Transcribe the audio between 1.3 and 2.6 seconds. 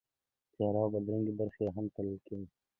برخې یې هم تلل کېږي.